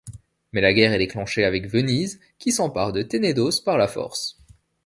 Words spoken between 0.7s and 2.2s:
guerre est déclenchée avec Venise,